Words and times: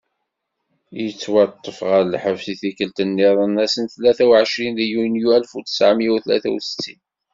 Yettwaṭṭef 1.03 1.77
ɣer 1.89 2.01
lḥebs 2.13 2.45
i 2.53 2.55
tikkelt-nniden 2.61 3.53
ass 3.65 3.75
n 3.79 3.85
tlata 3.93 4.25
u 4.29 4.31
εecrin 4.41 4.75
deg 4.79 4.89
yunyu 4.93 5.27
alef 5.35 5.51
u 5.57 5.61
tesεemya 5.65 6.09
u 6.15 6.17
tlata 6.23 6.49
u 6.57 6.59
settin. 6.61 7.01